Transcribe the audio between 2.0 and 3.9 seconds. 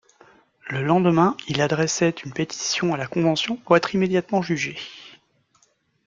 une pétition à la Convention pour